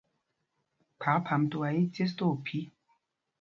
[1.05, 2.65] Kphák Phamtuá í í cēs tí ophī.